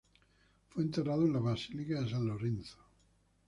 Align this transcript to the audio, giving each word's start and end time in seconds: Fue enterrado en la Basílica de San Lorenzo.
Fue 0.69 0.81
enterrado 0.81 1.21
en 1.27 1.33
la 1.33 1.37
Basílica 1.37 2.01
de 2.01 2.09
San 2.09 2.25
Lorenzo. 2.25 2.79